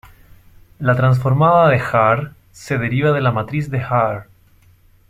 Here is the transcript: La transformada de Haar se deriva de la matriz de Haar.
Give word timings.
La 0.79 0.95
transformada 0.95 1.69
de 1.69 1.79
Haar 1.79 2.33
se 2.51 2.79
deriva 2.79 3.11
de 3.11 3.21
la 3.21 3.31
matriz 3.31 3.69
de 3.69 3.83
Haar. 3.83 4.27